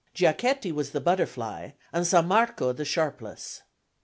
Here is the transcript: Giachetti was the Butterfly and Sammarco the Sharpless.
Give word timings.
Giachetti 0.15 0.71
was 0.71 0.93
the 0.93 0.99
Butterfly 0.99 1.73
and 1.93 2.07
Sammarco 2.07 2.75
the 2.75 2.85
Sharpless. 2.85 3.61